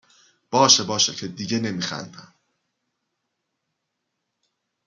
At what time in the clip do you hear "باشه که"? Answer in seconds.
0.83-1.27